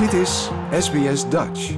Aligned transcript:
Dit 0.00 0.12
is 0.12 0.50
SBS 0.70 1.28
Dutch. 1.28 1.70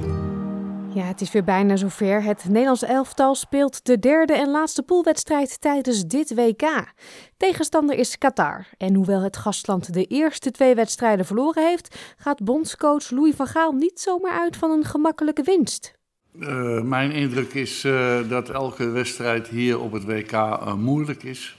Ja, 0.93 1.03
het 1.03 1.21
is 1.21 1.31
weer 1.31 1.43
bijna 1.43 1.75
zover. 1.75 2.23
Het 2.23 2.45
Nederlands 2.47 2.83
elftal 2.83 3.35
speelt 3.35 3.85
de 3.85 3.99
derde 3.99 4.33
en 4.33 4.51
laatste 4.51 4.83
poolwedstrijd 4.83 5.61
tijdens 5.61 6.05
dit 6.05 6.35
WK. 6.35 6.93
Tegenstander 7.37 7.97
is 7.97 8.17
Qatar. 8.17 8.67
En 8.77 8.95
hoewel 8.95 9.21
het 9.21 9.37
gastland 9.37 9.93
de 9.93 10.05
eerste 10.05 10.51
twee 10.51 10.75
wedstrijden 10.75 11.25
verloren 11.25 11.67
heeft, 11.67 12.13
gaat 12.17 12.43
bondscoach 12.43 13.09
Louis 13.09 13.35
van 13.35 13.47
Gaal 13.47 13.71
niet 13.71 13.99
zomaar 13.99 14.39
uit 14.39 14.55
van 14.55 14.71
een 14.71 14.85
gemakkelijke 14.85 15.43
winst. 15.43 15.93
Uh, 16.39 16.81
mijn 16.81 17.11
indruk 17.11 17.53
is 17.53 17.83
uh, 17.83 18.29
dat 18.29 18.49
elke 18.49 18.89
wedstrijd 18.89 19.47
hier 19.47 19.79
op 19.79 19.91
het 19.91 20.05
WK 20.05 20.31
uh, 20.31 20.73
moeilijk 20.73 21.23
is. 21.23 21.57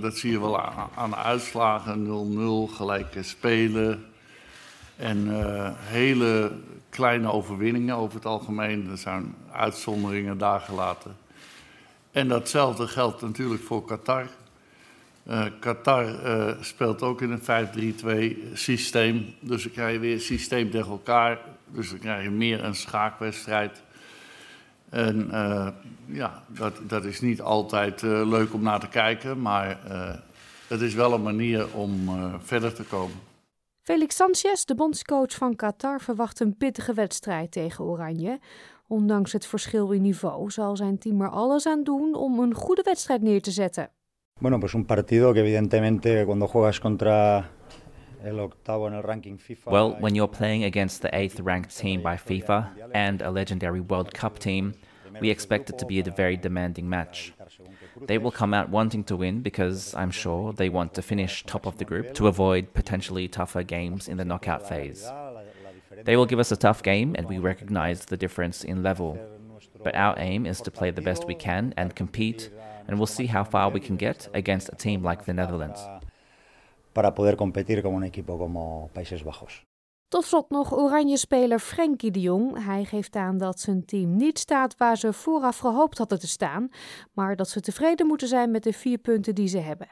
dat 0.00 0.16
zie 0.16 0.30
je 0.30 0.40
wel 0.40 0.60
aan, 0.60 0.88
aan 0.94 1.10
de 1.10 1.16
uitslagen: 1.16 2.06
0-0, 2.70 2.74
gelijke 2.74 3.22
spelen. 3.22 4.11
En 4.96 5.28
hele 5.76 6.52
kleine 6.90 7.32
overwinningen 7.32 7.96
over 7.96 8.14
het 8.14 8.26
algemeen. 8.26 8.90
Er 8.90 8.98
zijn 8.98 9.34
uitzonderingen 9.52 10.38
daar 10.38 10.60
gelaten. 10.60 11.16
En 12.10 12.28
datzelfde 12.28 12.88
geldt 12.88 13.22
natuurlijk 13.22 13.62
voor 13.62 13.84
Qatar. 13.84 14.26
Uh, 15.28 15.44
Qatar 15.60 16.04
uh, 16.04 16.52
speelt 16.60 17.02
ook 17.02 17.22
in 17.22 17.40
een 17.46 18.42
5-3-2 18.48 18.52
systeem. 18.52 19.34
Dus 19.40 19.62
dan 19.62 19.72
krijg 19.72 19.92
je 19.92 19.98
weer 19.98 20.20
systeem 20.20 20.70
tegen 20.70 20.90
elkaar. 20.90 21.38
Dus 21.66 21.90
dan 21.90 21.98
krijg 21.98 22.22
je 22.22 22.30
meer 22.30 22.64
een 22.64 22.74
schaakwedstrijd. 22.74 23.82
En 24.88 25.28
ja, 26.06 26.42
dat, 26.46 26.78
dat 26.82 27.04
is 27.04 27.20
niet 27.20 27.40
altijd 27.40 28.02
leuk 28.02 28.54
om 28.54 28.62
naar 28.62 28.80
te 28.80 28.88
kijken. 28.88 29.40
Maar 29.40 29.78
het 30.66 30.80
is 30.80 30.94
wel 30.94 31.12
een 31.12 31.22
manier 31.22 31.74
om 31.74 32.10
verder 32.44 32.72
te 32.74 32.82
komen. 32.82 33.31
Felix 33.84 34.16
Sanchez, 34.16 34.64
de 34.64 34.74
bondscoach 34.74 35.34
van 35.34 35.56
Qatar, 35.56 36.00
verwacht 36.00 36.40
een 36.40 36.56
pittige 36.56 36.92
wedstrijd 36.92 37.50
tegen 37.50 37.84
Oranje. 37.84 38.38
Ondanks 38.86 39.32
het 39.32 39.46
verschil 39.46 39.90
in 39.90 40.02
niveau 40.02 40.50
zal 40.50 40.76
zijn 40.76 40.98
team 40.98 41.20
er 41.20 41.28
alles 41.28 41.66
aan 41.66 41.84
doen 41.84 42.14
om 42.14 42.38
een 42.38 42.54
goede 42.54 42.82
wedstrijd 42.82 43.22
neer 43.22 43.40
te 43.40 43.50
zetten. 43.50 43.90
Bueno, 44.40 44.58
pues 44.58 44.74
un 44.74 44.84
partido 44.84 45.32
que 45.32 45.40
evidentemente 45.40 46.22
cuando 46.26 46.46
juegas 46.46 46.80
contra 46.80 47.48
el 48.22 48.38
octavo 48.38 48.86
en 48.86 48.92
el 48.92 49.02
ranking 49.02 49.40
FIFA. 49.40 49.70
Well, 49.70 49.96
when 50.00 50.14
you're 50.14 50.36
playing 50.36 50.64
against 50.64 51.00
the 51.00 51.08
eighth 51.08 51.40
ranked 51.44 51.78
team 51.78 52.02
by 52.02 52.16
FIFA 52.18 52.70
and 52.92 53.22
a 53.22 53.30
legendary 53.30 53.82
World 53.86 54.12
Cup 54.12 54.38
team, 54.38 54.72
we 55.20 55.30
expect 55.30 55.68
it 55.70 55.78
to 55.78 55.86
be 55.86 56.00
a 56.00 56.14
very 56.16 56.38
demanding 56.40 56.88
match. 56.88 57.32
They 58.06 58.18
will 58.18 58.30
come 58.30 58.54
out 58.54 58.68
wanting 58.68 59.04
to 59.04 59.16
win 59.16 59.40
because 59.40 59.94
I'm 59.94 60.10
sure 60.10 60.52
they 60.52 60.68
want 60.68 60.94
to 60.94 61.02
finish 61.02 61.44
top 61.44 61.66
of 61.66 61.78
the 61.78 61.84
group 61.84 62.14
to 62.14 62.26
avoid 62.26 62.74
potentially 62.74 63.28
tougher 63.28 63.62
games 63.62 64.08
in 64.08 64.16
the 64.16 64.24
knockout 64.24 64.68
phase. 64.68 65.08
They 66.04 66.16
will 66.16 66.26
give 66.26 66.38
us 66.38 66.52
a 66.52 66.56
tough 66.56 66.82
game 66.82 67.14
and 67.16 67.28
we 67.28 67.38
recognize 67.38 68.06
the 68.06 68.16
difference 68.16 68.64
in 68.64 68.82
level. 68.82 69.18
But 69.82 69.94
our 69.94 70.14
aim 70.18 70.46
is 70.46 70.60
to 70.62 70.70
play 70.70 70.90
the 70.90 71.02
best 71.02 71.26
we 71.26 71.34
can 71.34 71.74
and 71.76 71.94
compete, 71.94 72.50
and 72.86 72.98
we'll 72.98 73.06
see 73.06 73.26
how 73.26 73.44
far 73.44 73.68
we 73.68 73.80
can 73.80 73.96
get 73.96 74.28
against 74.34 74.70
a 74.72 74.76
team 74.76 75.02
like 75.02 75.24
the 75.24 75.32
Netherlands. 75.32 75.80
Para 76.94 77.14
poder 77.14 77.36
competir 77.36 77.82
con 77.82 77.94
un 77.94 78.04
equipo 78.04 78.38
como 78.38 78.90
Países 78.94 79.24
Bajos. 79.24 79.64
Tot 80.12 80.24
slot 80.24 80.50
nog 80.50 80.72
Oranje-speler 80.72 81.58
Frenkie 81.58 82.10
de 82.10 82.20
Jong. 82.20 82.64
Hij 82.64 82.84
geeft 82.84 83.16
aan 83.16 83.38
dat 83.38 83.60
zijn 83.60 83.84
team 83.84 84.16
niet 84.16 84.38
staat 84.38 84.74
waar 84.76 84.96
ze 84.96 85.12
vooraf 85.12 85.58
gehoopt 85.58 85.98
hadden 85.98 86.18
te 86.18 86.28
staan, 86.28 86.68
maar 87.12 87.36
dat 87.36 87.48
ze 87.48 87.60
tevreden 87.60 88.06
moeten 88.06 88.28
zijn 88.28 88.50
met 88.50 88.62
de 88.62 88.72
vier 88.72 88.98
punten 88.98 89.34
die 89.34 89.46
ze 89.48 89.58
hebben. 89.58 89.88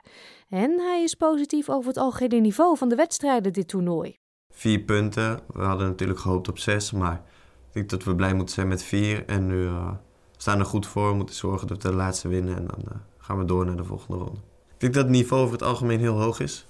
En 0.48 0.80
hij 0.80 1.02
is 1.02 1.14
positief 1.14 1.68
over 1.68 1.88
het 1.88 1.98
algehele 1.98 2.40
niveau 2.40 2.76
van 2.76 2.88
de 2.88 2.94
wedstrijden 2.94 3.52
dit 3.52 3.68
toernooi. 3.68 4.16
Vier 4.48 4.80
punten. 4.80 5.40
We 5.52 5.62
hadden 5.62 5.86
natuurlijk 5.86 6.18
gehoopt 6.18 6.48
op 6.48 6.58
zes, 6.58 6.92
maar 6.92 7.22
ik 7.66 7.72
denk 7.72 7.90
dat 7.90 8.04
we 8.04 8.14
blij 8.14 8.34
moeten 8.34 8.54
zijn 8.54 8.68
met 8.68 8.82
vier. 8.82 9.26
En 9.26 9.46
nu 9.46 9.62
uh, 9.62 9.92
staan 10.36 10.58
er 10.58 10.66
goed 10.66 10.86
voor. 10.86 11.08
We 11.08 11.16
moeten 11.16 11.34
zorgen 11.34 11.66
dat 11.66 11.82
we 11.82 11.88
de 11.88 11.94
laatste 11.94 12.28
winnen 12.28 12.56
en 12.56 12.66
dan 12.66 12.84
uh, 12.84 12.98
gaan 13.18 13.38
we 13.38 13.44
door 13.44 13.66
naar 13.66 13.76
de 13.76 13.84
volgende 13.84 14.24
ronde. 14.24 14.40
Ik 14.72 14.80
denk 14.80 14.94
dat 14.94 15.02
het 15.02 15.12
niveau 15.12 15.42
over 15.42 15.54
het 15.54 15.62
algemeen 15.62 16.00
heel 16.00 16.20
hoog 16.20 16.40
is 16.40 16.68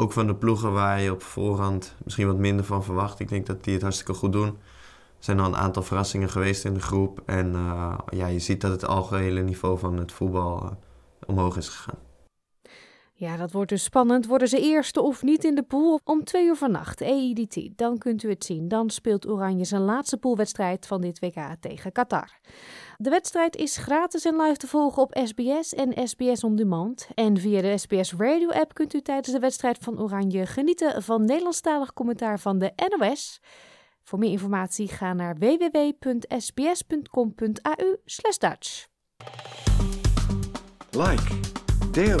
ook 0.00 0.12
van 0.12 0.26
de 0.26 0.34
ploegen 0.34 0.72
waar 0.72 1.00
je 1.00 1.12
op 1.12 1.22
voorhand 1.22 1.94
misschien 2.04 2.26
wat 2.26 2.36
minder 2.36 2.64
van 2.64 2.84
verwacht. 2.84 3.20
Ik 3.20 3.28
denk 3.28 3.46
dat 3.46 3.64
die 3.64 3.72
het 3.72 3.82
hartstikke 3.82 4.14
goed 4.14 4.32
doen. 4.32 4.48
Er 4.48 5.24
zijn 5.24 5.40
al 5.40 5.46
een 5.46 5.56
aantal 5.56 5.82
verrassingen 5.82 6.30
geweest 6.30 6.64
in 6.64 6.74
de 6.74 6.80
groep. 6.80 7.22
En 7.26 7.52
uh, 7.54 7.98
ja, 8.10 8.26
je 8.26 8.38
ziet 8.38 8.60
dat 8.60 8.70
het 8.70 8.86
algehele 8.86 9.40
niveau 9.40 9.78
van 9.78 9.98
het 9.98 10.12
voetbal 10.12 10.62
uh, 10.62 10.70
omhoog 11.26 11.56
is 11.56 11.68
gegaan. 11.68 12.07
Ja, 13.20 13.36
dat 13.36 13.52
wordt 13.52 13.70
dus 13.70 13.82
spannend. 13.82 14.26
Worden 14.26 14.48
ze 14.48 14.60
eerste 14.60 15.02
of 15.02 15.22
niet 15.22 15.44
in 15.44 15.54
de 15.54 15.62
pool? 15.62 16.00
Om 16.04 16.24
twee 16.24 16.46
uur 16.46 16.56
vannacht, 16.56 17.00
EIDT, 17.00 17.78
dan 17.78 17.98
kunt 17.98 18.22
u 18.22 18.28
het 18.28 18.44
zien. 18.44 18.68
Dan 18.68 18.90
speelt 18.90 19.28
Oranje 19.28 19.64
zijn 19.64 19.82
laatste 19.82 20.16
poolwedstrijd 20.16 20.86
van 20.86 21.00
dit 21.00 21.18
WK 21.18 21.56
tegen 21.60 21.92
Qatar. 21.92 22.38
De 22.96 23.10
wedstrijd 23.10 23.56
is 23.56 23.76
gratis 23.76 24.24
en 24.24 24.36
live 24.36 24.56
te 24.56 24.66
volgen 24.66 25.02
op 25.02 25.20
SBS 25.24 25.74
en 25.74 26.08
SBS 26.08 26.44
On 26.44 26.56
Demand. 26.56 27.08
En 27.14 27.36
via 27.36 27.60
de 27.60 27.78
SBS 27.78 28.14
Radio 28.14 28.48
app 28.48 28.74
kunt 28.74 28.94
u 28.94 29.00
tijdens 29.00 29.32
de 29.32 29.38
wedstrijd 29.38 29.78
van 29.78 30.00
Oranje 30.00 30.46
genieten 30.46 31.02
van 31.02 31.24
Nederlandstalig 31.24 31.92
commentaar 31.92 32.40
van 32.40 32.58
de 32.58 32.72
NOS. 32.96 33.40
Voor 34.02 34.18
meer 34.18 34.30
informatie 34.30 34.88
ga 34.88 35.12
naar 35.12 35.36
www.sbs.com.au 35.36 36.36
Dutch. 38.38 38.86
Like, 40.90 41.40
deel, 41.92 42.20